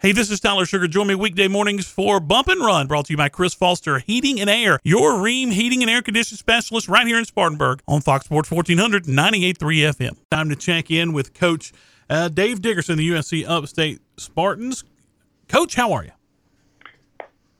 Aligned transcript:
Hey, 0.00 0.12
this 0.12 0.30
is 0.30 0.38
Tyler 0.38 0.64
Sugar. 0.64 0.86
Join 0.86 1.08
me 1.08 1.16
weekday 1.16 1.48
mornings 1.48 1.88
for 1.88 2.20
Bump 2.20 2.46
and 2.46 2.60
Run, 2.60 2.86
brought 2.86 3.06
to 3.06 3.14
you 3.14 3.16
by 3.16 3.28
Chris 3.28 3.52
Foster 3.52 3.98
Heating 3.98 4.40
and 4.40 4.48
Air, 4.48 4.78
your 4.84 5.14
Rheem 5.14 5.50
heating 5.50 5.82
and 5.82 5.90
air 5.90 6.02
conditioning 6.02 6.38
specialist 6.38 6.86
right 6.86 7.04
here 7.04 7.18
in 7.18 7.24
Spartanburg 7.24 7.82
on 7.88 8.00
Fox 8.00 8.26
Sports 8.26 8.48
1400 8.48 9.06
98.3 9.06 9.56
FM. 9.56 10.16
Time 10.30 10.50
to 10.50 10.54
check 10.54 10.92
in 10.92 11.12
with 11.12 11.34
Coach 11.34 11.72
uh, 12.08 12.28
Dave 12.28 12.62
Dickerson, 12.62 12.96
the 12.96 13.10
USC 13.10 13.44
Upstate 13.44 14.00
Spartans. 14.16 14.84
Coach, 15.48 15.74
how 15.74 15.92
are 15.92 16.04
you? 16.04 16.12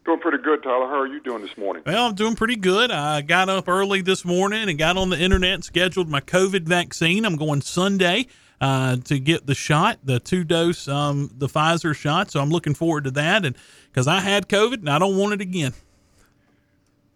Doing 0.05 0.21
pretty 0.21 0.39
good, 0.39 0.63
Tyler. 0.63 0.87
How 0.87 1.01
are 1.01 1.09
you 1.09 1.19
doing 1.19 1.43
this 1.43 1.59
morning? 1.59 1.83
Well, 1.85 2.07
I'm 2.07 2.15
doing 2.15 2.37
pretty 2.37 2.55
good. 2.55 2.93
I 2.93 3.21
got 3.21 3.49
up 3.49 3.69
early 3.69 4.01
this 4.01 4.25
morning 4.25 4.69
and 4.69 4.79
got 4.79 4.97
on 4.97 5.11
the 5.11 5.19
internet 5.19 5.55
and 5.55 5.65
scheduled 5.65 6.09
my 6.09 6.21
COVID 6.21 6.63
vaccine. 6.63 7.25
I'm 7.25 7.35
going 7.35 7.63
Sunday 7.63 8.29
uh, 8.61 8.97
to 8.97 9.19
get 9.19 9.47
the 9.47 9.55
shot, 9.55 9.99
the 10.03 10.21
two 10.21 10.45
dose, 10.45 10.89
um, 10.89 11.31
the 11.37 11.47
Pfizer 11.47 11.95
shot. 11.95 12.31
So 12.31 12.41
I'm 12.41 12.51
looking 12.51 12.75
forward 12.75 13.05
to 13.05 13.11
that, 13.13 13.45
and 13.45 13.57
because 13.91 14.09
I 14.09 14.21
had 14.21 14.49
COVID 14.49 14.81
and 14.81 14.91
I 14.91 14.99
don't 14.99 15.17
want 15.17 15.35
it 15.35 15.41
again. 15.41 15.73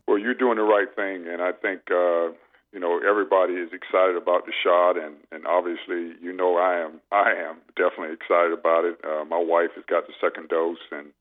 Well, 0.07 0.19
you're 0.19 0.35
doing 0.35 0.57
the 0.57 0.63
right 0.63 0.95
thing, 0.95 1.27
and 1.27 1.41
I 1.41 1.53
think 1.53 1.83
uh, 1.91 2.33
you 2.73 2.81
know 2.81 3.01
everybody 3.07 3.55
is 3.55 3.71
excited 3.73 4.17
about 4.17 4.47
the 4.47 4.53
shot, 4.63 4.97
and 4.97 5.17
and 5.31 5.47
obviously 5.47 6.15
you 6.21 6.33
know 6.33 6.57
I 6.57 6.85
am 6.85 7.01
I 7.11 7.33
am 7.33 7.57
definitely 7.77 8.15
excited 8.15 8.53
about 8.53 8.85
it. 8.85 8.99
Uh, 9.05 9.25
my 9.25 9.39
wife 9.39 9.71
has 9.75 9.85
got 9.89 10.07
the 10.07 10.15
second 10.21 10.49
dose, 10.49 10.79
and 10.91 11.13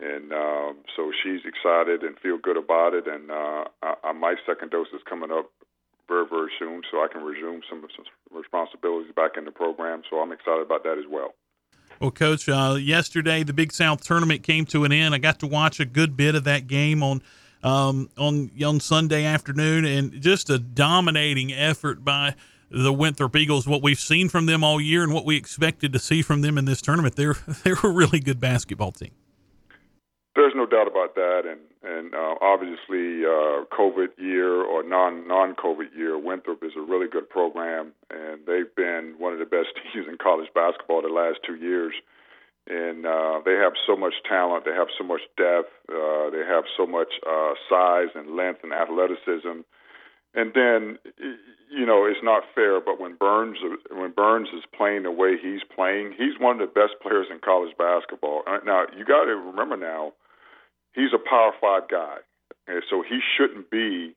and 0.00 0.32
um, 0.32 0.76
so 0.94 1.12
she's 1.22 1.40
excited 1.46 2.02
and 2.02 2.18
feel 2.18 2.36
good 2.36 2.56
about 2.56 2.94
it. 2.94 3.06
And 3.06 3.30
uh, 3.30 3.64
I, 3.82 4.12
my 4.12 4.34
second 4.46 4.70
dose 4.70 4.88
is 4.94 5.00
coming 5.08 5.30
up 5.30 5.50
very, 6.08 6.26
very 6.28 6.50
soon, 6.58 6.82
so 6.90 6.98
I 6.98 7.08
can 7.10 7.22
resume 7.22 7.60
some, 7.68 7.82
of 7.84 7.90
some 7.96 8.04
responsibilities 8.32 9.12
back 9.14 9.32
in 9.36 9.44
the 9.44 9.50
program. 9.50 10.02
So 10.10 10.18
I'm 10.18 10.32
excited 10.32 10.62
about 10.62 10.84
that 10.84 10.98
as 10.98 11.04
well. 11.10 11.34
Well, 12.00 12.10
Coach, 12.10 12.48
uh, 12.48 12.76
yesterday 12.78 13.42
the 13.42 13.52
Big 13.52 13.72
South 13.72 14.02
tournament 14.02 14.42
came 14.42 14.66
to 14.66 14.84
an 14.84 14.92
end. 14.92 15.14
I 15.14 15.18
got 15.18 15.40
to 15.40 15.46
watch 15.46 15.80
a 15.80 15.84
good 15.84 16.16
bit 16.16 16.34
of 16.34 16.44
that 16.44 16.66
game 16.66 17.02
on 17.02 17.22
um, 17.62 18.10
on 18.18 18.50
on 18.64 18.80
Sunday 18.80 19.24
afternoon, 19.24 19.84
and 19.84 20.20
just 20.20 20.50
a 20.50 20.58
dominating 20.58 21.52
effort 21.52 22.04
by 22.04 22.34
the 22.70 22.92
Winthrop 22.92 23.34
Eagles. 23.34 23.66
What 23.66 23.82
we've 23.82 23.98
seen 23.98 24.28
from 24.28 24.46
them 24.46 24.62
all 24.62 24.80
year, 24.80 25.02
and 25.02 25.12
what 25.12 25.24
we 25.24 25.36
expected 25.36 25.92
to 25.94 25.98
see 25.98 26.22
from 26.22 26.42
them 26.42 26.58
in 26.58 26.66
this 26.66 26.82
tournament, 26.82 27.16
they're 27.16 27.34
they're 27.64 27.78
a 27.82 27.88
really 27.88 28.20
good 28.20 28.40
basketball 28.40 28.92
team. 28.92 29.12
There's 30.36 30.52
no 30.54 30.66
doubt 30.66 30.86
about 30.86 31.14
that, 31.14 31.48
and 31.48 31.60
and 31.82 32.14
uh, 32.14 32.34
obviously 32.42 33.24
uh, 33.24 33.64
COVID 33.72 34.18
year 34.18 34.60
or 34.60 34.82
non 34.82 35.26
non 35.26 35.54
COVID 35.54 35.96
year, 35.96 36.18
Winthrop 36.18 36.62
is 36.62 36.72
a 36.76 36.82
really 36.82 37.08
good 37.08 37.30
program, 37.30 37.92
and 38.10 38.44
they've 38.46 38.72
been 38.76 39.14
one 39.16 39.32
of 39.32 39.38
the 39.38 39.46
best 39.46 39.68
teams 39.92 40.06
in 40.06 40.18
college 40.18 40.48
basketball 40.54 41.00
the 41.00 41.08
last 41.08 41.38
two 41.46 41.56
years. 41.56 41.94
And 42.68 43.06
uh, 43.06 43.40
they 43.44 43.54
have 43.54 43.74
so 43.86 43.96
much 43.96 44.14
talent, 44.28 44.64
they 44.64 44.72
have 44.72 44.88
so 44.98 45.04
much 45.04 45.20
depth, 45.38 45.70
uh, 45.88 46.30
they 46.30 46.42
have 46.44 46.64
so 46.76 46.84
much 46.84 47.14
uh, 47.24 47.54
size 47.70 48.08
and 48.14 48.34
length 48.34 48.60
and 48.64 48.72
athleticism. 48.72 49.62
And 50.34 50.52
then, 50.52 50.98
you 51.70 51.86
know, 51.86 52.04
it's 52.04 52.20
not 52.22 52.42
fair, 52.54 52.80
but 52.80 53.00
when 53.00 53.14
Burns 53.14 53.56
when 53.90 54.10
Burns 54.10 54.48
is 54.52 54.64
playing 54.76 55.04
the 55.04 55.12
way 55.12 55.38
he's 55.40 55.62
playing, 55.74 56.12
he's 56.18 56.38
one 56.38 56.60
of 56.60 56.68
the 56.68 56.74
best 56.74 57.00
players 57.00 57.28
in 57.30 57.38
college 57.38 57.72
basketball. 57.78 58.42
Uh, 58.46 58.58
now, 58.66 58.84
you 58.98 59.04
got 59.06 59.24
to 59.24 59.36
remember 59.36 59.76
now 59.76 60.12
he's 60.96 61.12
a 61.14 61.22
Power 61.22 61.52
Five 61.60 61.88
guy, 61.88 62.16
and 62.66 62.82
so 62.90 63.04
he 63.06 63.20
shouldn't 63.36 63.70
be 63.70 64.16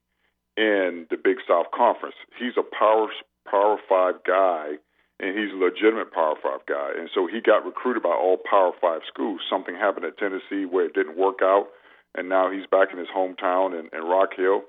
in 0.56 1.06
the 1.10 1.16
Big 1.22 1.36
South 1.46 1.70
Conference. 1.70 2.16
He's 2.38 2.56
a 2.58 2.66
Power 2.66 3.06
Power 3.48 3.76
Five 3.88 4.24
guy, 4.26 4.80
and 5.20 5.38
he's 5.38 5.52
a 5.52 5.62
legitimate 5.62 6.12
Power 6.12 6.34
Five 6.42 6.66
guy. 6.66 6.90
And 6.98 7.08
so 7.14 7.28
he 7.28 7.40
got 7.40 7.64
recruited 7.64 8.02
by 8.02 8.16
all 8.16 8.38
Power 8.38 8.72
Five 8.80 9.02
schools. 9.06 9.40
Something 9.48 9.76
happened 9.76 10.06
at 10.06 10.18
Tennessee 10.18 10.64
where 10.64 10.86
it 10.86 10.94
didn't 10.94 11.16
work 11.16 11.38
out, 11.42 11.68
and 12.16 12.28
now 12.28 12.50
he's 12.50 12.66
back 12.66 12.88
in 12.92 12.98
his 12.98 13.12
hometown 13.14 13.78
in, 13.78 13.88
in 13.96 14.04
Rock 14.04 14.30
Hill. 14.36 14.62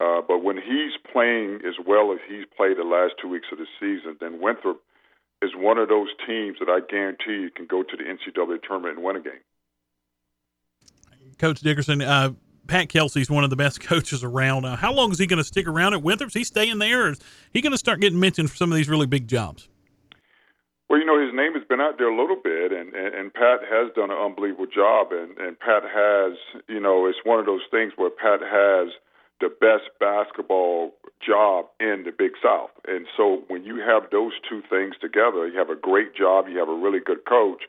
Uh, 0.00 0.20
but 0.26 0.42
when 0.42 0.56
he's 0.56 0.98
playing 1.12 1.60
as 1.62 1.78
well 1.86 2.12
as 2.12 2.18
he's 2.26 2.44
played 2.56 2.76
the 2.76 2.82
last 2.82 3.14
two 3.22 3.28
weeks 3.28 3.46
of 3.52 3.58
the 3.58 3.70
season, 3.78 4.16
then 4.18 4.40
Winthrop 4.40 4.82
is 5.42 5.50
one 5.54 5.78
of 5.78 5.88
those 5.88 6.08
teams 6.26 6.58
that 6.58 6.68
I 6.68 6.80
guarantee 6.80 7.46
you 7.46 7.50
can 7.54 7.66
go 7.66 7.82
to 7.82 7.96
the 7.96 8.02
NCAA 8.02 8.62
tournament 8.66 8.96
and 8.96 9.04
win 9.04 9.16
a 9.16 9.20
game. 9.20 9.46
Coach 11.38 11.60
Dickerson. 11.60 12.02
Uh, 12.02 12.32
Pat 12.66 12.88
Kelsey's 12.88 13.30
one 13.30 13.44
of 13.44 13.50
the 13.50 13.56
best 13.56 13.80
coaches 13.86 14.22
around. 14.22 14.64
Uh, 14.64 14.76
how 14.76 14.92
long 14.92 15.10
is 15.10 15.18
he 15.18 15.26
going 15.26 15.38
to 15.38 15.44
stick 15.44 15.66
around 15.66 15.94
at 15.94 16.02
Winthrop? 16.02 16.28
Is 16.28 16.34
he 16.34 16.44
staying 16.44 16.78
there, 16.78 17.06
or 17.06 17.10
is 17.10 17.20
he 17.52 17.60
going 17.60 17.72
to 17.72 17.78
start 17.78 18.00
getting 18.00 18.20
mentioned 18.20 18.50
for 18.50 18.56
some 18.56 18.70
of 18.70 18.76
these 18.76 18.88
really 18.88 19.06
big 19.06 19.28
jobs? 19.28 19.68
Well, 20.88 21.00
you 21.00 21.06
know, 21.06 21.18
his 21.18 21.34
name 21.34 21.54
has 21.54 21.64
been 21.68 21.80
out 21.80 21.96
there 21.96 22.10
a 22.10 22.16
little 22.20 22.36
bit, 22.36 22.70
and, 22.70 22.92
and, 22.92 23.14
and 23.14 23.32
Pat 23.32 23.60
has 23.64 23.90
done 23.96 24.10
an 24.10 24.18
unbelievable 24.18 24.66
job. 24.66 25.08
And, 25.10 25.38
and 25.38 25.58
Pat 25.58 25.84
has, 25.84 26.36
you 26.68 26.80
know, 26.80 27.06
it's 27.06 27.18
one 27.24 27.40
of 27.40 27.46
those 27.46 27.64
things 27.70 27.92
where 27.96 28.10
Pat 28.10 28.40
has 28.44 28.92
the 29.40 29.48
best 29.48 29.88
basketball 29.98 30.92
job 31.24 31.66
in 31.80 32.04
the 32.04 32.12
Big 32.12 32.32
South. 32.42 32.70
And 32.86 33.06
so 33.16 33.42
when 33.48 33.64
you 33.64 33.80
have 33.80 34.10
those 34.10 34.32
two 34.48 34.62
things 34.68 34.94
together, 35.00 35.48
you 35.48 35.58
have 35.58 35.70
a 35.70 35.80
great 35.80 36.14
job, 36.14 36.46
you 36.48 36.58
have 36.58 36.68
a 36.68 36.76
really 36.76 37.00
good 37.00 37.24
coach, 37.24 37.62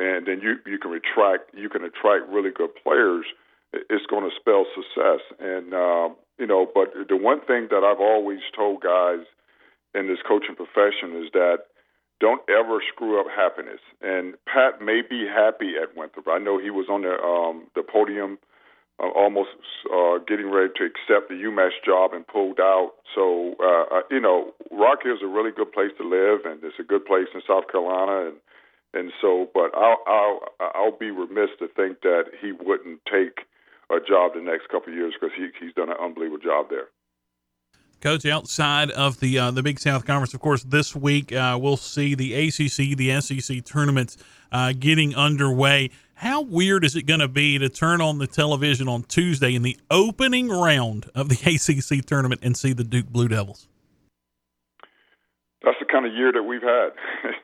and 0.00 0.26
then 0.26 0.40
you 0.40 0.56
you 0.64 0.78
can 0.78 0.92
attract 0.92 1.52
you 1.54 1.68
can 1.68 1.84
attract 1.84 2.28
really 2.28 2.50
good 2.50 2.70
players. 2.82 3.26
It's 3.72 4.06
going 4.06 4.24
to 4.24 4.34
spell 4.34 4.66
success, 4.74 5.20
and 5.38 5.74
uh, 5.74 6.08
you 6.38 6.46
know. 6.46 6.66
But 6.66 7.08
the 7.08 7.16
one 7.16 7.40
thing 7.44 7.68
that 7.70 7.84
I've 7.84 8.00
always 8.00 8.40
told 8.56 8.82
guys 8.82 9.28
in 9.94 10.08
this 10.08 10.18
coaching 10.26 10.56
profession 10.56 11.22
is 11.22 11.30
that 11.32 11.70
don't 12.20 12.42
ever 12.48 12.80
screw 12.92 13.20
up 13.20 13.26
happiness. 13.34 13.80
And 14.02 14.34
Pat 14.44 14.80
may 14.80 15.00
be 15.02 15.26
happy 15.26 15.74
at 15.80 15.96
Winthrop. 15.96 16.28
I 16.28 16.38
know 16.38 16.58
he 16.58 16.70
was 16.70 16.86
on 16.88 17.02
the 17.02 17.16
um, 17.16 17.68
the 17.74 17.82
podium, 17.82 18.38
uh, 19.02 19.08
almost 19.08 19.50
uh, 19.88 20.18
getting 20.28 20.50
ready 20.50 20.72
to 20.76 20.84
accept 20.84 21.28
the 21.28 21.36
UMass 21.36 21.76
job 21.84 22.12
and 22.12 22.26
pulled 22.26 22.60
out. 22.60 22.92
So 23.14 23.56
uh, 23.60 24.00
uh, 24.00 24.02
you 24.10 24.20
know, 24.20 24.52
Rock 24.70 25.04
Hill 25.04 25.14
is 25.14 25.22
a 25.22 25.28
really 25.28 25.50
good 25.50 25.72
place 25.72 25.92
to 25.98 26.04
live, 26.04 26.44
and 26.44 26.62
it's 26.64 26.78
a 26.78 26.84
good 26.84 27.04
place 27.04 27.28
in 27.34 27.40
South 27.46 27.68
Carolina, 27.70 28.28
and 28.28 28.36
and 28.94 29.12
so, 29.20 29.48
but 29.54 29.74
I'll 29.74 29.98
I'll 30.06 30.40
I'll 30.74 30.98
be 30.98 31.10
remiss 31.10 31.50
to 31.58 31.68
think 31.68 32.00
that 32.02 32.24
he 32.40 32.52
wouldn't 32.52 33.00
take 33.06 33.46
a 33.90 33.98
job 34.00 34.34
the 34.34 34.42
next 34.42 34.68
couple 34.68 34.92
of 34.92 34.98
years 34.98 35.14
because 35.18 35.34
he 35.36 35.48
he's 35.60 35.74
done 35.74 35.90
an 35.90 35.96
unbelievable 36.00 36.38
job 36.38 36.66
there. 36.70 36.88
Coach, 38.00 38.24
outside 38.24 38.90
of 38.92 39.20
the 39.20 39.38
uh, 39.38 39.50
the 39.50 39.62
Big 39.62 39.78
South 39.78 40.06
Conference, 40.06 40.32
of 40.32 40.40
course, 40.40 40.62
this 40.62 40.96
week 40.96 41.32
uh, 41.32 41.58
we'll 41.60 41.76
see 41.76 42.14
the 42.14 42.32
ACC, 42.34 42.96
the 42.96 43.20
SEC 43.20 43.64
tournaments 43.64 44.16
uh, 44.50 44.72
getting 44.78 45.14
underway. 45.14 45.90
How 46.14 46.42
weird 46.42 46.84
is 46.84 46.96
it 46.96 47.02
going 47.02 47.20
to 47.20 47.28
be 47.28 47.58
to 47.58 47.68
turn 47.68 48.00
on 48.00 48.18
the 48.18 48.26
television 48.26 48.88
on 48.88 49.04
Tuesday 49.04 49.54
in 49.54 49.62
the 49.62 49.78
opening 49.90 50.48
round 50.48 51.10
of 51.14 51.28
the 51.28 51.36
ACC 51.46 52.04
tournament 52.04 52.40
and 52.42 52.56
see 52.56 52.72
the 52.72 52.84
Duke 52.84 53.08
Blue 53.08 53.28
Devils? 53.28 53.68
That's 55.62 55.78
the 55.78 55.86
kind 55.86 56.06
of 56.06 56.12
year 56.14 56.32
that 56.32 56.42
we've 56.42 56.62
had. 56.62 56.90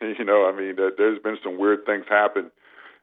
you 0.19 0.25
know, 0.25 0.49
I 0.49 0.57
mean, 0.57 0.77
there's 0.77 1.21
been 1.21 1.39
some 1.43 1.59
weird 1.59 1.85
things 1.85 2.05
happen 2.09 2.51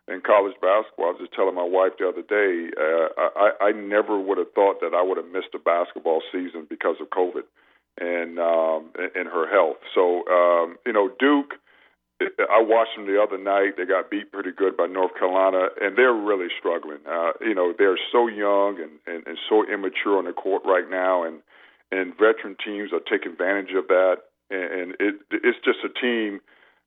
in 0.07 0.21
college 0.21 0.55
basketball. 0.59 1.05
I 1.05 1.11
was 1.15 1.21
just 1.21 1.33
telling 1.33 1.55
my 1.55 1.63
wife 1.63 1.93
the 1.99 2.09
other 2.09 2.25
day, 2.25 2.73
uh, 2.75 3.07
I, 3.37 3.69
I 3.69 3.71
never 3.71 4.19
would 4.19 4.37
have 4.37 4.51
thought 4.53 4.81
that 4.81 4.93
I 4.93 5.01
would 5.01 5.17
have 5.17 5.29
missed 5.31 5.53
a 5.53 5.59
basketball 5.59 6.21
season 6.31 6.65
because 6.69 6.97
of 6.99 7.09
COVID 7.09 7.45
and 8.01 8.39
um, 8.39 8.89
and 9.15 9.27
her 9.29 9.45
health. 9.49 9.77
So, 9.93 10.25
um, 10.27 10.77
you 10.85 10.93
know, 10.93 11.09
Duke. 11.19 11.59
I 12.21 12.61
watched 12.61 12.95
them 12.95 13.05
the 13.05 13.19
other 13.19 13.37
night. 13.37 13.75
They 13.75 13.83
got 13.83 14.09
beat 14.09 14.31
pretty 14.31 14.51
good 14.55 14.77
by 14.77 14.85
North 14.85 15.11
Carolina, 15.19 15.67
and 15.81 15.97
they're 15.97 16.13
really 16.13 16.47
struggling. 16.57 16.99
Uh, 17.09 17.31
you 17.41 17.53
know, 17.53 17.73
they're 17.77 17.99
so 18.13 18.27
young 18.27 18.79
and, 18.79 18.91
and, 19.07 19.27
and 19.27 19.37
so 19.49 19.65
immature 19.67 20.19
on 20.19 20.23
the 20.23 20.31
court 20.31 20.61
right 20.63 20.89
now, 20.89 21.23
and 21.23 21.41
and 21.91 22.13
veteran 22.13 22.55
teams 22.63 22.93
are 22.93 23.01
taking 23.01 23.33
advantage 23.33 23.75
of 23.75 23.87
that 23.89 24.23
and 24.49 24.71
and 24.71 24.91
it 24.99 25.15
it's 25.31 25.59
just 25.63 25.79
a 25.83 25.89
team 25.89 26.41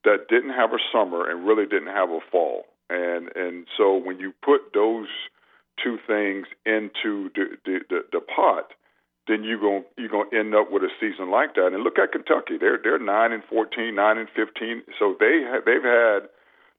that 0.04 0.28
didn't 0.28 0.54
have 0.54 0.72
a 0.72 0.78
summer 0.92 1.28
and 1.28 1.46
really 1.46 1.66
didn't 1.66 1.94
have 1.94 2.10
a 2.10 2.20
fall. 2.30 2.64
And 2.88 3.34
and 3.34 3.66
so 3.76 3.96
when 3.96 4.18
you 4.18 4.32
put 4.42 4.72
those 4.74 5.08
two 5.82 5.98
things 6.06 6.46
into 6.64 7.30
the 7.34 7.58
the, 7.64 7.80
the, 7.90 8.00
the 8.12 8.20
pot, 8.20 8.72
then 9.26 9.42
you're 9.42 9.60
going 9.60 9.84
you're 9.96 10.08
going 10.08 10.30
to 10.30 10.38
end 10.38 10.54
up 10.54 10.70
with 10.70 10.82
a 10.82 10.90
season 11.00 11.30
like 11.30 11.54
that. 11.54 11.72
And 11.72 11.82
look 11.82 11.98
at 11.98 12.12
Kentucky; 12.12 12.56
they're 12.58 12.78
they're 12.82 12.98
nine 12.98 13.32
and 13.32 13.42
fourteen, 13.50 13.94
nine 13.94 14.18
and 14.18 14.28
fifteen. 14.30 14.82
So 14.98 15.16
they 15.18 15.42
have, 15.42 15.64
they've 15.64 15.82
had 15.82 16.30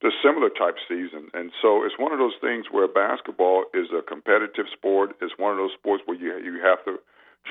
the 0.01 0.11
similar 0.23 0.49
type 0.49 0.77
season. 0.87 1.27
And 1.33 1.51
so 1.61 1.83
it's 1.83 1.97
one 1.97 2.13
of 2.13 2.19
those 2.19 2.37
things 2.39 2.67
where 2.71 2.87
basketball 2.87 3.65
is 3.73 3.87
a 3.91 4.01
competitive 4.01 4.67
sport. 4.71 5.17
It's 5.21 5.33
one 5.37 5.51
of 5.51 5.57
those 5.57 5.73
sports 5.77 6.03
where 6.05 6.17
you 6.17 6.37
you 6.39 6.61
have 6.63 6.83
to 6.85 6.99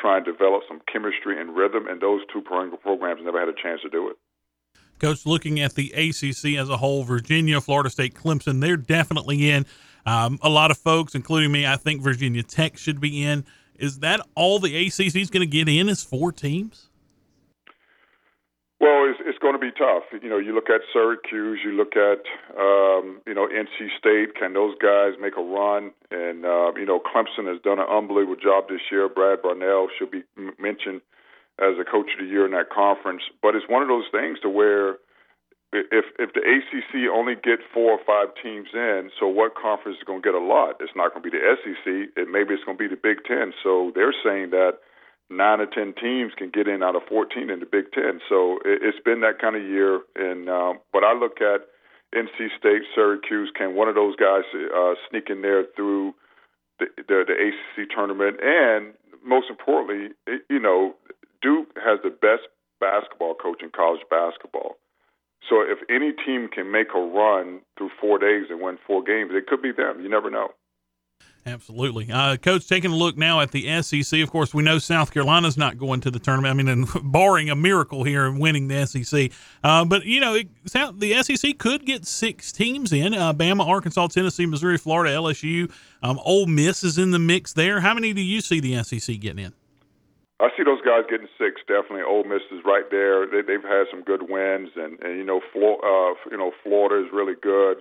try 0.01 0.17
and 0.17 0.25
develop 0.25 0.63
some 0.69 0.81
chemistry 0.91 1.41
and 1.41 1.57
rhythm, 1.57 1.87
and 1.89 2.01
those 2.01 2.21
two 2.33 2.41
programs 2.41 3.21
never 3.25 3.41
had 3.41 3.49
a 3.49 3.55
chance 3.55 3.81
to 3.83 3.89
do 3.89 4.09
it. 4.09 4.17
Coach, 4.99 5.27
looking 5.27 5.61
at 5.61 5.75
the 5.75 5.93
ACC 5.93 6.59
as 6.59 6.71
a 6.71 6.77
whole, 6.79 7.05
Virginia, 7.05 7.61
Florida 7.61 7.91
State, 7.91 8.15
Clemson, 8.15 8.61
they're 8.61 8.77
definitely 8.77 9.51
in. 9.51 9.67
Um, 10.07 10.39
a 10.43 10.49
lot 10.49 10.71
of 10.71 10.79
folks, 10.79 11.15
including 11.15 11.53
me, 11.53 11.67
I 11.67 11.77
think 11.77 12.01
Virginia 12.01 12.43
Tech 12.43 12.79
should 12.79 13.01
be 13.01 13.23
in. 13.23 13.45
Is 13.75 13.99
that 13.99 14.21
all 14.35 14.59
the 14.59 14.87
ACC 14.87 15.17
is 15.17 15.31
going 15.31 15.41
to 15.41 15.47
get 15.47 15.69
in? 15.69 15.89
Is 15.89 16.03
four 16.03 16.33
teams? 16.33 16.89
Well, 18.81 19.11
it's, 19.11 19.21
it's 19.21 19.26
going 19.47 19.55
to 19.55 19.63
be 19.63 19.71
tough. 19.71 20.03
You 20.11 20.29
know, 20.29 20.43
you 20.43 20.51
look 20.51 20.67
at 20.67 20.83
Syracuse, 20.93 21.63
you 21.63 21.71
look 21.71 21.95
at 21.95 22.27
um, 22.59 23.23
you 23.27 23.35
know 23.35 23.47
NC 23.47 23.95
State. 23.95 24.35
Can 24.35 24.59
those 24.59 24.75
guys 24.83 25.15
make 25.23 25.39
a 25.39 25.47
run? 25.47 25.95
And 26.11 26.43
uh, 26.43 26.75
you 26.75 26.85
know, 26.85 26.99
Clemson 26.99 27.47
has 27.47 27.63
done 27.63 27.79
an 27.79 27.87
unbelievable 27.87 28.43
job 28.43 28.67
this 28.69 28.83
year. 28.91 29.09
Brad 29.09 29.43
Brownell 29.43 29.87
should 29.95 30.11
be 30.11 30.27
mentioned 30.59 31.01
as 31.63 31.79
a 31.79 31.87
coach 31.87 32.11
of 32.19 32.27
the 32.27 32.27
year 32.27 32.45
in 32.45 32.53
that 32.59 32.75
conference. 32.75 33.23
But 33.41 33.55
it's 33.55 33.71
one 33.71 33.83
of 33.83 33.89
those 33.89 34.11
things 34.11 34.43
to 34.43 34.51
where 34.51 34.99
if 35.71 36.11
if 36.19 36.35
the 36.35 36.43
ACC 36.43 37.07
only 37.07 37.39
get 37.39 37.63
four 37.73 37.95
or 37.95 38.03
five 38.03 38.35
teams 38.43 38.75
in, 38.75 39.15
so 39.15 39.31
what 39.31 39.55
conference 39.55 39.99
is 39.99 40.05
going 40.05 40.23
to 40.23 40.27
get 40.27 40.35
a 40.35 40.43
lot? 40.43 40.83
It's 40.83 40.97
not 40.99 41.15
going 41.15 41.23
to 41.23 41.31
be 41.31 41.39
the 41.39 41.47
SEC. 41.63 42.19
It 42.19 42.27
maybe 42.27 42.59
it's 42.59 42.65
going 42.67 42.79
to 42.79 42.83
be 42.83 42.91
the 42.91 42.99
Big 42.99 43.23
Ten. 43.23 43.55
So 43.63 43.93
they're 43.95 44.17
saying 44.27 44.51
that 44.51 44.83
nine 45.31 45.61
or 45.61 45.67
ten 45.67 45.95
teams 46.01 46.33
can 46.37 46.51
get 46.51 46.69
in 46.69 46.83
out 46.83 46.97
of 46.97 47.03
14 47.09 47.51
in 47.51 47.61
the 47.61 47.67
Big 47.67 47.93
Ten. 47.93 48.21
So 48.29 48.59
it, 48.65 48.83
it's 48.83 48.99
been 49.05 49.21
that 49.21 49.41
kind 49.41 49.57
of 49.57 49.63
year. 49.63 50.01
And 50.15 50.49
uh, 50.49 50.75
but 50.93 51.05
I 51.05 51.15
look 51.15 51.41
at 51.41 51.67
NC 52.15 52.57
State, 52.59 52.83
Syracuse. 52.95 53.51
Can 53.57 53.75
one 53.75 53.89
of 53.89 53.95
those 53.95 54.17
guys 54.17 54.45
uh, 54.55 54.95
sneak 55.11 55.29
in 55.31 55.43
there 55.43 55.65
through 55.75 56.15
the, 56.79 56.87
the, 56.97 57.25
the 57.27 57.35
ACC 57.35 57.91
tournament? 57.91 58.39
And 58.43 58.95
most 59.25 59.47
importantly, 59.51 60.15
it, 60.27 60.43
you 60.49 60.61
know, 60.61 60.95
Duke 61.43 61.69
has 61.77 61.99
the 62.03 62.11
best 62.11 62.49
basketball 62.81 63.35
coach 63.35 63.63
in 63.63 63.71
college 63.71 64.03
basketball. 64.11 64.77
So 65.49 65.63
if 65.63 65.79
any 65.89 66.13
team 66.13 66.49
can 66.53 66.73
make 66.73 66.89
a 66.95 66.99
run 66.99 67.61
through 67.79 67.91
four 68.01 68.19
days 68.19 68.47
and 68.51 68.61
win 68.61 68.79
four 68.87 69.03
games, 69.03 69.31
it 69.33 69.47
could 69.47 69.63
be 69.63 69.71
them. 69.71 70.01
You 70.01 70.09
never 70.09 70.31
know. 70.31 70.49
Absolutely. 71.47 72.11
Uh, 72.11 72.37
Coach, 72.37 72.67
taking 72.67 72.91
a 72.91 72.97
look 72.97 73.17
now 73.17 73.41
at 73.41 73.53
the 73.53 73.81
SEC, 73.81 74.21
of 74.21 74.31
course, 74.33 74.53
we 74.53 74.65
know 74.65 74.79
South 74.79 75.13
Carolina's 75.13 75.57
not 75.57 75.79
going 75.79 76.01
to 76.01 76.11
the 76.11 76.19
tournament. 76.19 76.51
I 76.51 76.55
mean, 76.55 76.67
and 76.67 76.89
barring 77.13 77.51
a 77.51 77.55
miracle 77.55 78.03
here 78.03 78.27
and 78.27 78.41
winning 78.41 78.67
the 78.67 78.85
SEC. 78.85 79.31
Uh, 79.63 79.85
but, 79.85 80.05
you 80.05 80.21
know, 80.21 80.35
it, 80.35 80.49
the 80.65 81.23
SEC 81.23 81.57
could 81.59 81.87
get 81.87 82.05
six 82.05 82.51
teams 82.51 82.93
in 82.93 83.15
uh, 83.15 83.33
Bama, 83.33 83.65
Arkansas, 83.65 84.09
Tennessee, 84.09 84.45
Missouri, 84.45 84.77
Florida, 84.77 85.15
LSU. 85.15 85.71
Um, 86.03 86.19
Ole 86.25 86.47
Miss 86.47 86.83
is 86.83 86.99
in 86.99 87.13
the 87.13 87.21
mix 87.21 87.53
there. 87.53 87.81
How 87.81 87.95
many 87.95 88.13
do 88.13 88.21
you 88.21 88.41
see 88.41 88.59
the 88.59 88.83
SEC 88.83 89.21
getting 89.21 89.45
in? 89.45 89.53
I 90.41 90.49
see 90.57 90.65
those 90.65 90.83
guys 90.83 91.05
getting 91.09 91.29
six. 91.39 91.63
Definitely, 91.67 92.03
Ole 92.03 92.25
Miss 92.25 92.43
is 92.51 92.61
right 92.65 92.85
there. 92.91 93.27
They, 93.27 93.41
they've 93.41 93.63
had 93.63 93.87
some 93.91 94.03
good 94.03 94.29
wins, 94.29 94.69
and, 94.77 95.01
and 95.01 95.17
you 95.17 95.25
know, 95.25 95.41
Flo, 95.53 95.77
uh, 95.77 96.15
you 96.31 96.37
know, 96.37 96.53
Florida 96.63 97.07
is 97.07 97.13
really 97.13 97.37
good. 97.41 97.79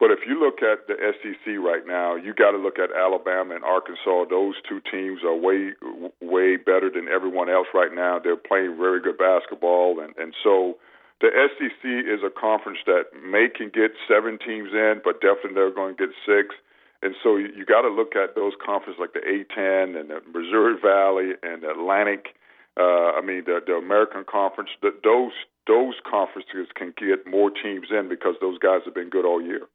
But 0.00 0.10
if 0.10 0.26
you 0.26 0.38
look 0.38 0.60
at 0.60 0.86
the 0.86 0.98
SEC 0.98 1.54
right 1.62 1.86
now, 1.86 2.16
you 2.16 2.34
got 2.34 2.50
to 2.50 2.58
look 2.58 2.78
at 2.78 2.90
Alabama 2.90 3.54
and 3.54 3.64
Arkansas. 3.64 4.26
Those 4.28 4.54
two 4.68 4.82
teams 4.90 5.20
are 5.24 5.34
way, 5.34 5.72
way 6.20 6.56
better 6.56 6.90
than 6.90 7.06
everyone 7.08 7.48
else 7.48 7.68
right 7.72 7.94
now. 7.94 8.18
They're 8.18 8.36
playing 8.36 8.76
very 8.76 9.00
good 9.00 9.16
basketball, 9.18 10.00
and 10.00 10.14
and 10.18 10.34
so 10.42 10.76
the 11.20 11.30
SEC 11.30 11.82
is 11.86 12.20
a 12.26 12.28
conference 12.28 12.78
that 12.86 13.14
may 13.24 13.48
can 13.48 13.70
get 13.70 13.92
seven 14.08 14.38
teams 14.38 14.74
in, 14.74 15.00
but 15.04 15.22
definitely 15.22 15.54
they're 15.54 15.74
going 15.74 15.96
to 15.96 16.06
get 16.06 16.14
six. 16.26 16.54
And 17.02 17.14
so 17.22 17.36
you, 17.36 17.64
got 17.64 17.82
to 17.82 17.92
look 17.92 18.16
at 18.16 18.34
those 18.34 18.52
conferences 18.64 18.98
like 18.98 19.12
the 19.12 19.20
A10 19.20 20.00
and 20.00 20.08
the 20.10 20.20
Missouri 20.26 20.76
Valley 20.80 21.36
and 21.42 21.62
the 21.62 21.70
Atlantic. 21.70 22.34
Uh, 22.80 23.12
I 23.14 23.20
mean, 23.20 23.44
the, 23.44 23.60
the 23.64 23.74
American 23.74 24.24
Conference. 24.24 24.70
The, 24.82 24.90
those 25.04 25.32
those 25.66 25.94
conferences 26.08 26.68
can 26.74 26.92
get 26.96 27.26
more 27.26 27.50
teams 27.50 27.88
in 27.90 28.08
because 28.08 28.34
those 28.40 28.58
guys 28.58 28.80
have 28.84 28.94
been 28.94 29.08
good 29.08 29.24
all 29.24 29.40
year. 29.40 29.68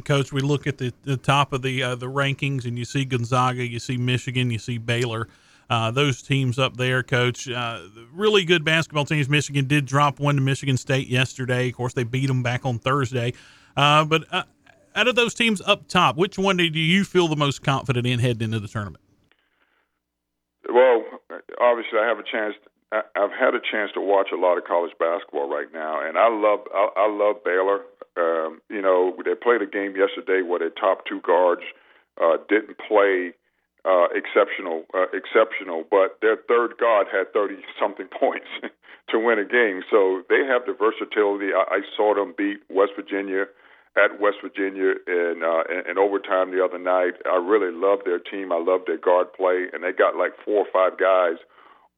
Coach, 0.00 0.32
we 0.32 0.40
look 0.40 0.66
at 0.66 0.78
the, 0.78 0.92
the 1.02 1.18
top 1.18 1.52
of 1.52 1.62
the 1.62 1.82
uh, 1.82 1.94
the 1.94 2.06
rankings, 2.06 2.64
and 2.64 2.78
you 2.78 2.84
see 2.84 3.04
Gonzaga, 3.04 3.66
you 3.66 3.78
see 3.78 3.98
Michigan, 3.98 4.50
you 4.50 4.58
see 4.58 4.78
Baylor. 4.78 5.28
Uh, 5.68 5.90
those 5.90 6.22
teams 6.22 6.58
up 6.58 6.76
there, 6.76 7.02
Coach, 7.02 7.48
uh, 7.48 7.80
really 8.12 8.44
good 8.44 8.64
basketball 8.64 9.04
teams. 9.04 9.28
Michigan 9.28 9.66
did 9.66 9.86
drop 9.86 10.18
one 10.18 10.34
to 10.34 10.40
Michigan 10.40 10.76
State 10.76 11.08
yesterday. 11.08 11.68
Of 11.68 11.74
course, 11.74 11.94
they 11.94 12.04
beat 12.04 12.26
them 12.26 12.42
back 12.42 12.64
on 12.64 12.78
Thursday. 12.78 13.32
Uh, 13.76 14.04
but 14.04 14.24
uh, 14.32 14.42
out 14.94 15.08
of 15.08 15.14
those 15.14 15.34
teams 15.34 15.62
up 15.62 15.88
top, 15.88 16.16
which 16.16 16.38
one 16.38 16.56
do 16.56 16.64
you 16.64 17.04
feel 17.04 17.28
the 17.28 17.36
most 17.36 17.62
confident 17.62 18.06
in 18.06 18.18
heading 18.18 18.42
into 18.42 18.60
the 18.60 18.68
tournament? 18.68 19.02
Well, 20.68 21.04
obviously, 21.60 21.98
I 21.98 22.06
have 22.06 22.18
a 22.18 22.24
chance. 22.30 22.54
I've 22.92 23.32
had 23.32 23.54
a 23.54 23.60
chance 23.60 23.90
to 23.94 24.00
watch 24.02 24.28
a 24.32 24.36
lot 24.36 24.58
of 24.58 24.64
college 24.64 24.92
basketball 24.98 25.48
right 25.48 25.72
now, 25.72 26.06
and 26.06 26.18
I 26.18 26.28
love 26.28 26.60
I, 26.74 26.88
I 26.96 27.08
love 27.10 27.42
Baylor. 27.44 27.80
Um, 28.16 28.60
you 28.68 28.82
know, 28.82 29.16
they 29.24 29.34
played 29.34 29.62
a 29.62 29.66
game 29.66 29.94
yesterday 29.96 30.42
where 30.42 30.58
their 30.58 30.70
top 30.70 31.06
two 31.06 31.20
guards 31.20 31.62
uh, 32.20 32.36
didn't 32.48 32.76
play 32.76 33.32
uh, 33.84 34.06
exceptional, 34.14 34.84
uh, 34.94 35.08
exceptional, 35.12 35.84
but 35.90 36.18
their 36.20 36.36
third 36.36 36.78
guard 36.78 37.08
had 37.10 37.32
30 37.32 37.56
something 37.80 38.06
points 38.20 38.48
to 39.10 39.18
win 39.18 39.38
a 39.38 39.44
game. 39.44 39.82
So 39.90 40.22
they 40.28 40.44
have 40.46 40.62
the 40.66 40.74
versatility. 40.74 41.50
I, 41.54 41.78
I 41.78 41.80
saw 41.96 42.14
them 42.14 42.34
beat 42.36 42.60
West 42.68 42.92
Virginia 42.96 43.46
at 43.96 44.20
West 44.20 44.38
Virginia 44.40 44.94
in, 45.06 45.42
uh, 45.44 45.64
in 45.68 45.90
in 45.92 45.98
overtime 45.98 46.50
the 46.50 46.64
other 46.64 46.78
night. 46.78 47.14
I 47.26 47.36
really 47.36 47.74
love 47.74 48.00
their 48.04 48.18
team. 48.18 48.52
I 48.52 48.56
love 48.56 48.82
their 48.86 48.98
guard 48.98 49.32
play, 49.32 49.68
and 49.72 49.84
they 49.84 49.92
got 49.92 50.16
like 50.16 50.32
four 50.44 50.64
or 50.64 50.70
five 50.72 50.98
guys 50.98 51.36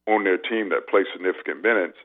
on 0.07 0.23
their 0.23 0.37
team 0.37 0.69
that 0.69 0.89
play 0.89 1.05
significant 1.13 1.63
minutes. 1.63 1.97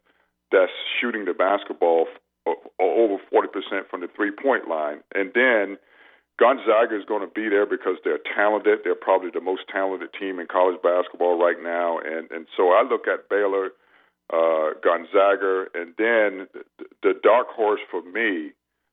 That's 0.53 0.73
shooting 1.01 1.25
the 1.25 1.35
basketball 1.35 2.07
over 2.47 3.17
40% 3.33 3.89
from 3.91 4.01
the 4.01 4.09
three 4.15 4.31
point 4.31 4.69
line. 4.69 5.01
And 5.15 5.33
then 5.35 5.79
Gonzaga 6.39 6.97
is 6.97 7.05
going 7.05 7.21
to 7.21 7.33
be 7.33 7.49
there 7.49 7.67
because 7.67 7.97
they're 8.03 8.21
talented. 8.35 8.81
They're 8.83 8.95
probably 8.95 9.31
the 9.31 9.41
most 9.41 9.63
talented 9.71 10.11
team 10.19 10.41
in 10.41 10.47
college 10.47 10.81
basketball 10.83 11.39
right 11.39 11.61
now. 11.63 11.99
And, 11.99 12.31
and 12.31 12.47
so 12.57 12.73
I 12.73 12.83
look 12.83 13.07
at 13.07 13.29
Baylor, 13.29 13.71
uh, 14.33 14.73
Gonzaga, 14.83 15.67
and 15.75 15.93
then 15.99 16.49
the, 16.79 16.85
the 17.03 17.15
dark 17.23 17.49
horse 17.49 17.81
for 17.91 18.03
me 18.03 18.53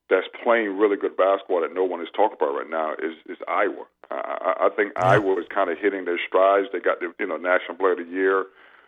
that's 0.10 0.28
playing 0.44 0.78
really 0.78 0.98
good 0.98 1.16
basketball 1.18 1.62
that 1.62 1.74
no 1.74 1.84
one 1.84 2.02
is 2.02 2.08
talking 2.16 2.38
about 2.40 2.56
right 2.56 2.70
now 2.70 2.94
is, 2.94 3.16
is 3.28 3.38
Iowa. 3.48 3.88
I, 4.12 4.68
I 4.68 4.70
think. 4.76 4.94
Iowa 4.96 5.40
is 5.40 5.46
kind 5.54 5.70
of 5.70 5.78
hitting 5.78 6.06
their 6.06 6.20
strides. 6.28 6.68
They 6.72 6.80
got 6.80 7.00
the 7.00 7.14
you 7.20 7.28
know 7.28 7.36
National 7.36 7.76
Player 7.76 7.94
of 7.94 8.00
the 8.00 8.12
Year 8.12 8.46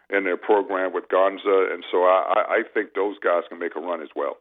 in 0.09 0.23
their 0.23 0.37
program 0.37 0.93
with 0.93 1.07
Garza, 1.09 1.69
and 1.71 1.83
so 1.91 2.03
I, 2.03 2.43
I 2.49 2.63
think 2.73 2.93
those 2.95 3.17
guys 3.19 3.43
can 3.49 3.59
make 3.59 3.75
a 3.75 3.79
run 3.79 4.01
as 4.01 4.09
well. 4.15 4.37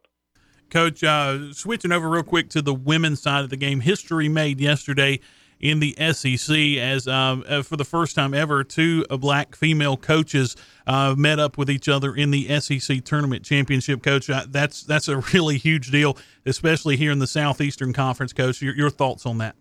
Coach, 0.71 1.03
uh, 1.03 1.53
switching 1.53 1.93
over 1.93 2.09
real 2.09 2.23
quick 2.23 2.49
to 2.51 2.63
the 2.63 2.75
women's 2.75 3.23
side 3.23 3.45
of 3.45 3.51
the 3.51 3.57
game, 3.57 3.81
history 3.81 4.29
made 4.29 4.61
yesterday 4.61 5.21
in 5.61 5.81
the 5.81 5.95
SEC 6.13 6.57
as 6.79 7.09
um, 7.09 7.45
uh, 7.49 7.63
for 7.63 7.77
the 7.77 7.85
first 7.85 8.15
time 8.15 8.33
ever, 8.33 8.63
two 8.63 9.05
black 9.07 9.57
female 9.57 9.97
coaches 9.97 10.57
uh, 10.87 11.15
met 11.17 11.39
up 11.39 11.59
with 11.59 11.69
each 11.71 11.89
other 11.89 12.15
in 12.15 12.31
the 12.31 12.61
SEC 12.61 13.05
tournament 13.05 13.45
championship. 13.45 14.03
Coach, 14.03 14.31
uh, 14.31 14.45
that's 14.49 14.83
that's 14.83 15.09
a 15.09 15.17
really 15.33 15.59
huge 15.59 15.91
deal, 15.91 16.17
especially 16.47 16.97
here 16.97 17.11
in 17.11 17.19
the 17.19 17.27
Southeastern 17.27 17.93
Conference. 17.93 18.33
Coach, 18.33 18.63
your, 18.63 18.75
your 18.75 18.91
thoughts 18.91 19.27
on 19.27 19.39
that? 19.39 19.57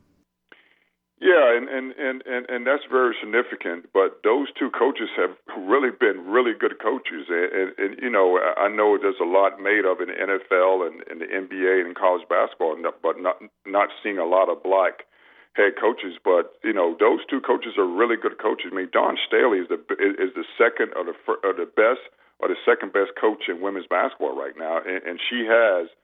Yeah, 1.20 1.58
and, 1.58 1.68
and, 1.68 1.98
and, 1.98 2.22
and, 2.30 2.46
and 2.46 2.62
that's 2.68 2.86
very 2.92 3.16
significant. 3.20 3.90
But 3.92 4.22
those 4.24 4.54
two 4.54 4.70
coaches 4.70 5.10
have 5.18 5.34
really 5.58 5.90
been 5.90 6.30
really 6.30 6.54
good 6.54 6.78
coaches. 6.78 7.26
And, 7.26 7.50
and, 7.50 7.70
and 7.78 7.92
you 8.02 8.10
know, 8.10 8.38
I 8.38 8.70
know 8.70 8.98
there's 9.02 9.18
a 9.20 9.26
lot 9.26 9.58
made 9.58 9.82
of 9.82 9.98
in 9.98 10.14
the 10.14 10.18
NFL 10.18 10.86
and 10.86 11.02
in 11.10 11.18
the 11.18 11.26
NBA 11.26 11.82
and 11.86 11.98
college 11.98 12.22
basketball, 12.30 12.78
but 13.02 13.18
not 13.18 13.42
not 13.66 13.90
seeing 14.04 14.20
a 14.20 14.30
lot 14.30 14.46
of 14.50 14.62
black 14.62 15.10
head 15.58 15.74
coaches. 15.82 16.22
But 16.24 16.54
you 16.64 16.74
know, 16.74 16.96
those 17.00 17.26
two 17.26 17.42
coaches 17.42 17.82
are 17.82 17.90
really 17.90 18.16
good 18.16 18.38
coaches. 18.38 18.70
I 18.72 18.76
mean, 18.76 18.94
Dawn 18.94 19.18
Staley 19.26 19.66
is 19.66 19.70
the 19.74 19.82
is 19.98 20.38
the 20.38 20.46
second 20.54 20.94
or 20.94 21.02
the 21.02 21.18
or 21.42 21.54
the 21.58 21.66
best 21.66 22.06
or 22.38 22.48
the 22.48 22.62
second 22.62 22.94
best 22.94 23.18
coach 23.20 23.50
in 23.50 23.58
women's 23.60 23.90
basketball 23.90 24.38
right 24.38 24.54
now, 24.54 24.78
and, 24.86 25.02
and 25.02 25.18
she 25.18 25.50
has– 25.50 25.90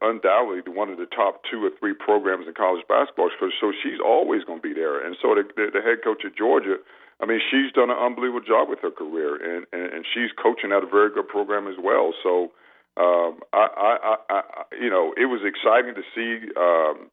undoubtedly 0.00 0.62
one 0.72 0.90
of 0.90 0.98
the 0.98 1.06
top 1.06 1.42
two 1.50 1.64
or 1.64 1.70
three 1.78 1.94
programs 1.94 2.46
in 2.46 2.54
college 2.54 2.84
basketball. 2.88 3.30
So, 3.38 3.72
she's 3.82 4.00
always 4.04 4.44
going 4.44 4.60
to 4.60 4.66
be 4.66 4.74
there. 4.74 5.04
And 5.04 5.16
so 5.20 5.34
the, 5.34 5.42
the, 5.56 5.70
the 5.74 5.82
head 5.82 6.02
coach 6.02 6.22
at 6.24 6.36
Georgia, 6.36 6.76
I 7.20 7.26
mean, 7.26 7.40
she's 7.50 7.72
done 7.72 7.90
an 7.90 7.96
unbelievable 7.96 8.44
job 8.46 8.68
with 8.68 8.80
her 8.80 8.90
career, 8.90 9.34
and, 9.34 9.66
and, 9.72 9.92
and 9.92 10.02
she's 10.06 10.30
coaching 10.36 10.70
at 10.70 10.84
a 10.84 10.86
very 10.86 11.10
good 11.10 11.28
program 11.28 11.66
as 11.66 11.76
well. 11.80 12.12
So, 12.22 12.52
um, 12.96 13.40
I, 13.52 13.68
I, 13.76 14.16
I, 14.30 14.40
you 14.80 14.88
know, 14.88 15.12
it 15.16 15.26
was 15.26 15.44
exciting 15.44 15.94
to 15.96 16.04
see 16.16 16.48
um, 16.56 17.10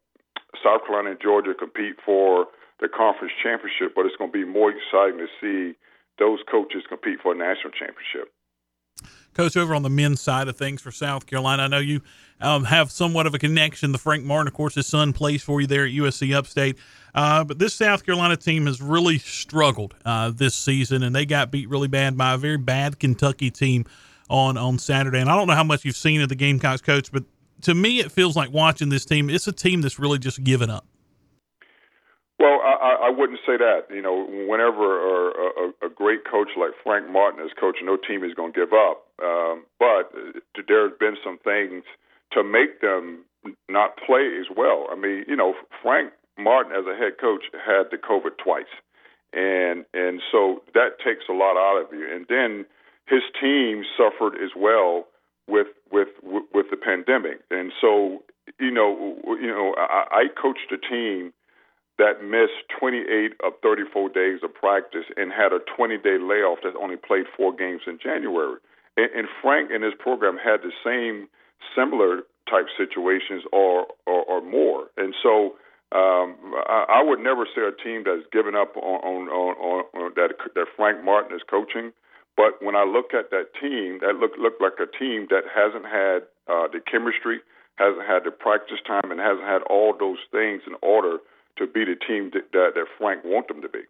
South 0.64 0.88
Carolina 0.88 1.12
and 1.12 1.22
Georgia 1.22 1.54
compete 1.54 1.98
for 2.06 2.48
the 2.80 2.88
conference 2.88 3.34
championship, 3.42 3.96
but 3.96 4.06
it's 4.06 4.16
going 4.16 4.32
to 4.32 4.38
be 4.38 4.46
more 4.46 4.72
exciting 4.72 5.20
to 5.20 5.32
see 5.40 5.76
those 6.20 6.40
coaches 6.50 6.84
compete 6.88 7.20
for 7.22 7.34
a 7.34 7.38
national 7.38 7.72
championship. 7.72 8.32
Coach, 9.34 9.58
over 9.58 9.74
on 9.76 9.84
the 9.84 9.90
men's 9.90 10.22
side 10.22 10.48
of 10.48 10.58
things 10.58 10.82
for 10.82 10.92
South 10.92 11.26
Carolina, 11.26 11.64
I 11.64 11.68
know 11.68 11.80
you 11.80 12.02
um, 12.40 12.66
have 12.66 12.92
somewhat 12.92 13.26
of 13.26 13.34
a 13.34 13.40
connection. 13.40 13.92
The 13.92 13.98
Frank 13.98 14.24
Martin, 14.24 14.48
of 14.48 14.54
course, 14.54 14.76
his 14.76 14.88
son 14.88 15.14
plays 15.14 15.44
for 15.44 15.62
you 15.62 15.68
there 15.68 15.86
at 15.86 15.92
USC 15.92 16.36
Upstate. 16.36 16.78
Uh, 17.16 17.44
but 17.44 17.60
this 17.60 17.74
South 17.74 18.06
Carolina 18.06 18.38
team 18.38 18.66
has 18.66 18.82
really 18.82 19.18
struggled 19.18 19.96
uh, 20.06 20.32
this 20.32 20.56
season, 20.56 21.04
and 21.04 21.16
they 21.16 21.26
got 21.26 21.52
beat 21.52 21.70
really 21.70 21.88
bad 21.88 22.18
by 22.18 22.34
a 22.34 22.38
very 22.38 22.58
bad 22.58 23.00
Kentucky 23.00 23.52
team 23.52 23.86
on 24.30 24.58
on 24.58 24.80
Saturday. 24.80 25.20
And 25.20 25.30
I 25.30 25.36
don't 25.36 25.48
know 25.48 25.54
how 25.54 25.64
much 25.64 25.86
you've 25.86 25.96
seen 25.96 26.22
of 26.22 26.30
the 26.30 26.36
Gamecocks, 26.36 26.82
coach, 26.82 27.12
but 27.12 27.24
to 27.62 27.74
me, 27.74 28.00
it 28.00 28.12
feels 28.12 28.36
like 28.36 28.52
watching 28.52 28.90
this 28.90 29.06
team. 29.06 29.30
It's 29.30 29.48
a 29.48 29.52
team 29.52 29.82
that's 29.82 30.00
really 30.00 30.20
just 30.20 30.44
given 30.44 30.70
up. 30.70 30.86
Well, 32.40 32.60
I, 32.62 33.08
I 33.08 33.10
wouldn't 33.10 33.40
say 33.46 33.58
that. 33.58 33.86
You 33.90 34.02
know, 34.02 34.26
whenever 34.48 35.30
a, 35.30 35.32
a, 35.32 35.88
a 35.88 35.90
great 35.90 36.26
coach 36.30 36.50
like 36.58 36.72
Frank 36.84 37.10
Martin 37.10 37.46
is 37.46 37.52
coaching, 37.60 37.86
no 37.86 37.96
team 37.96 38.24
is 38.24 38.34
going 38.34 38.52
to 38.54 38.60
give 38.60 38.74
up. 38.74 39.03
Um, 39.22 39.66
but 39.80 40.12
there 40.68 40.90
have 40.90 41.00
been 41.00 41.18
some 41.24 41.38
things 41.44 41.84
to 42.32 42.44
make 42.44 42.82
them 42.82 43.26
not 43.70 43.98
play 43.98 44.38
as 44.40 44.48
well. 44.56 44.88
I 44.92 44.96
mean, 44.96 45.26
you 45.28 45.36
know, 45.36 45.54
Frank 45.82 46.14
Martin 46.38 46.72
as 46.74 46.86
a 46.86 46.96
head 46.98 47.14
coach 47.20 47.44
had 47.54 47.92
the 47.92 47.98
COVID 47.98 48.38
twice, 48.44 48.72
and 49.34 49.86
and 49.94 50.22
so 50.32 50.64
that 50.74 51.00
takes 51.04 51.26
a 51.30 51.34
lot 51.34 51.58
out 51.58 51.84
of 51.86 51.94
you. 51.94 52.08
And 52.12 52.26
then 52.28 52.66
his 53.08 53.22
team 53.40 53.84
suffered 53.98 54.36
as 54.36 54.52
well 54.56 55.08
with 55.48 55.68
with 55.92 56.10
with 56.24 56.68
the 56.72 56.78
pandemic, 56.78 57.42
and 57.52 57.72
so 57.80 58.24
you 58.60 58.72
know 58.72 59.18
you 59.40 59.48
know 59.48 59.76
I, 59.78 60.06
I 60.12 60.42
coached 60.42 60.72
a 60.72 60.78
team 60.78 61.34
that 62.00 62.24
missed 62.24 62.66
28 62.80 63.34
of 63.46 63.54
34 63.62 64.10
days 64.10 64.40
of 64.44 64.54
practice 64.54 65.06
and 65.16 65.32
had 65.32 65.54
a 65.54 65.60
20 65.78 65.98
day 65.98 66.18
layoff 66.20 66.60
that 66.64 66.74
only 66.82 66.98
played 66.98 67.26
four 67.38 67.54
games 67.54 67.82
in 67.86 68.00
January. 68.02 68.58
And, 68.98 69.10
and 69.16 69.28
Frank 69.42 69.72
and 69.72 69.84
his 69.84 69.94
program 69.98 70.38
had 70.38 70.62
the 70.62 70.72
same 70.84 71.28
similar 71.76 72.24
type 72.50 72.68
situations 72.78 73.44
or 73.52 73.88
or, 74.06 74.24
or 74.24 74.42
more. 74.42 74.88
And 74.98 75.14
so 75.24 75.56
um, 75.94 76.36
I, 76.66 77.00
I 77.00 77.04
would 77.04 77.20
never 77.20 77.46
say 77.46 77.62
a 77.62 77.76
team 77.84 78.04
that's 78.06 78.26
given 78.32 78.56
up 78.56 78.76
on, 78.78 79.00
on, 79.06 79.30
on, 79.30 79.86
on 79.94 80.12
that 80.16 80.34
that 80.56 80.68
Frank 80.76 81.04
Martin 81.04 81.36
is 81.36 81.44
coaching. 81.50 81.92
But 82.36 82.58
when 82.66 82.76
I 82.76 82.84
look 82.84 83.14
at 83.14 83.30
that 83.30 83.54
team, 83.62 84.00
that 84.02 84.18
look 84.18 84.32
look 84.40 84.58
like 84.60 84.82
a 84.82 84.90
team 84.90 85.28
that 85.30 85.46
hasn't 85.54 85.86
had 85.86 86.26
uh, 86.50 86.66
the 86.74 86.82
chemistry, 86.82 87.40
hasn't 87.78 88.08
had 88.08 88.26
the 88.26 88.32
practice 88.32 88.82
time, 88.88 89.12
and 89.12 89.20
hasn't 89.20 89.46
had 89.46 89.62
all 89.70 89.94
those 89.94 90.18
things 90.32 90.62
in 90.66 90.74
order 90.82 91.20
to 91.58 91.68
be 91.68 91.86
the 91.86 91.94
team 91.96 92.32
that, 92.34 92.50
that, 92.52 92.74
that 92.74 92.88
Frank 92.98 93.24
wants 93.24 93.48
them 93.50 93.62
to 93.62 93.70
be. 93.70 93.86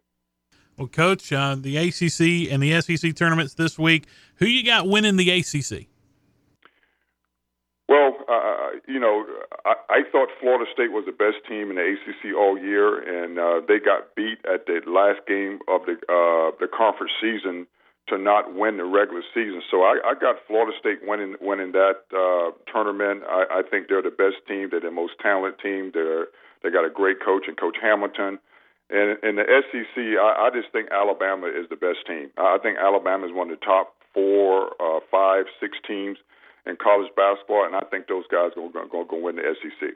Well, 0.76 0.88
Coach, 0.88 1.32
uh, 1.32 1.56
the 1.58 1.76
ACC 1.76 2.52
and 2.52 2.62
the 2.62 2.80
SEC 2.80 3.14
tournaments 3.14 3.54
this 3.54 3.78
week, 3.78 4.06
who 4.36 4.46
you 4.46 4.64
got 4.64 4.88
winning 4.88 5.16
the 5.16 5.30
ACC? 5.30 5.86
Well, 7.88 8.16
uh, 8.28 8.80
you 8.88 8.98
know, 8.98 9.24
I, 9.64 9.74
I 9.88 10.02
thought 10.10 10.28
Florida 10.40 10.64
State 10.72 10.90
was 10.90 11.04
the 11.06 11.12
best 11.12 11.46
team 11.48 11.70
in 11.70 11.76
the 11.76 11.84
ACC 11.84 12.34
all 12.36 12.58
year, 12.58 12.98
and 12.98 13.38
uh, 13.38 13.60
they 13.68 13.78
got 13.78 14.14
beat 14.16 14.38
at 14.52 14.66
the 14.66 14.80
last 14.86 15.20
game 15.28 15.60
of 15.68 15.82
the 15.86 15.94
uh, 16.08 16.56
the 16.58 16.66
conference 16.66 17.12
season 17.20 17.66
to 18.08 18.18
not 18.18 18.54
win 18.54 18.76
the 18.76 18.84
regular 18.84 19.22
season. 19.32 19.62
So 19.70 19.82
I, 19.82 20.00
I 20.04 20.14
got 20.18 20.36
Florida 20.46 20.72
State 20.78 21.06
winning 21.06 21.36
winning 21.40 21.72
that 21.72 22.08
uh, 22.12 22.50
tournament. 22.72 23.22
I, 23.28 23.60
I 23.60 23.62
think 23.62 23.88
they're 23.88 24.02
the 24.02 24.10
best 24.10 24.42
team. 24.48 24.68
They're 24.70 24.80
the 24.80 24.90
most 24.90 25.14
talented 25.22 25.60
team. 25.60 25.90
They're 25.92 26.26
they 26.62 26.70
got 26.70 26.84
a 26.84 26.90
great 26.90 27.22
coach 27.22 27.44
and 27.46 27.56
Coach 27.56 27.76
Hamilton. 27.80 28.38
And 28.94 29.18
in 29.24 29.34
the 29.34 29.42
SEC, 29.42 29.96
I, 29.98 30.46
I 30.46 30.50
just 30.54 30.70
think 30.70 30.88
Alabama 30.92 31.48
is 31.48 31.68
the 31.68 31.74
best 31.74 32.06
team. 32.06 32.30
I 32.38 32.58
think 32.62 32.78
Alabama 32.78 33.26
is 33.26 33.32
one 33.32 33.50
of 33.50 33.58
the 33.58 33.64
top 33.66 33.94
four, 34.14 34.70
uh, 34.78 35.00
five, 35.10 35.46
six 35.58 35.76
teams 35.84 36.16
in 36.64 36.76
college 36.76 37.10
basketball, 37.16 37.66
and 37.66 37.74
I 37.74 37.80
think 37.90 38.06
those 38.06 38.24
guys 38.30 38.52
are 38.56 38.86
going 38.86 39.08
to 39.08 39.16
win 39.16 39.36
the 39.36 39.42
SEC. 39.60 39.90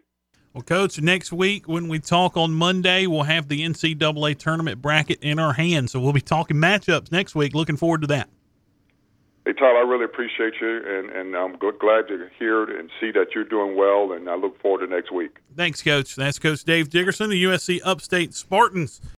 Well, 0.53 0.63
Coach, 0.63 1.01
next 1.01 1.33
week 1.33 1.69
when 1.69 1.87
we 1.87 2.01
talk 2.01 2.37
on 2.37 2.53
Monday, 2.53 3.07
we'll 3.07 3.23
have 3.23 3.47
the 3.47 3.61
NCAA 3.61 4.37
tournament 4.37 4.83
bracket 4.83 5.21
in 5.23 5.39
our 5.39 5.53
hands. 5.53 5.93
So 5.93 6.01
we'll 6.01 6.13
be 6.13 6.21
talking 6.21 6.57
matchups 6.57 7.13
next 7.13 7.37
week. 7.37 7.55
Looking 7.55 7.77
forward 7.77 8.01
to 8.01 8.09
that. 8.09 8.29
Hey, 9.49 9.55
Tyler, 9.55 9.79
I 9.79 9.89
really 9.89 10.05
appreciate 10.05 10.53
you, 10.61 10.83
and, 10.87 11.09
and 11.09 11.35
I'm 11.35 11.57
good, 11.57 11.79
glad 11.79 12.07
to 12.09 12.29
hear 12.39 12.65
and 12.65 12.91
see 13.01 13.11
that 13.13 13.29
you're 13.35 13.45
doing 13.45 13.79
well, 13.79 14.13
and 14.13 14.29
I 14.29 14.35
look 14.35 14.61
forward 14.61 14.87
to 14.87 14.95
next 14.95 15.11
week. 15.11 15.39
Thanks, 15.57 15.83
Coach. 15.83 16.17
That's 16.17 16.39
Coach 16.39 16.65
Dave 16.65 16.91
Dickerson, 16.91 17.31
the 17.31 17.45
USC 17.45 17.81
Upstate 17.83 18.35
Spartans. 18.35 19.01